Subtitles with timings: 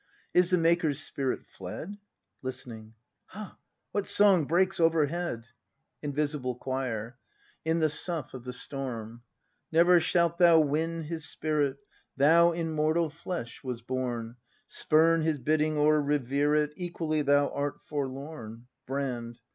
[0.33, 1.95] Is the Maker's spirit fled
[2.43, 2.93] [Liste7iing.]
[3.35, 3.55] Ha,
[3.91, 5.43] what song breaks overhead?
[6.01, 7.19] Invisible Choir.
[7.65, 9.21] [In the sough of tJie storm !\
[9.71, 11.77] Never shalt thou win His spirit;
[12.17, 17.75] Thou in mortal flesh was born: Spurn his bidding or revere it; Equally thou art
[17.85, 18.65] forlorn.
[18.87, 19.37] Brand.